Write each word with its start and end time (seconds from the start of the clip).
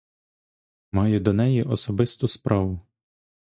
Маю 0.91 1.19
до 1.19 1.33
неї 1.33 1.63
особисту 1.63 2.27
справу. 2.27 2.81